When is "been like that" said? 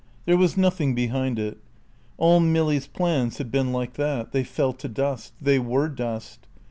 3.51-4.31